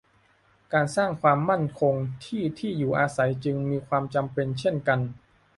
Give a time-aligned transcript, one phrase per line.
[0.73, 1.93] การสร้างความมั่นคง
[2.25, 4.99] ที่ที่อยู่อาศัยจึงมีความจำเป็นเช่นกัน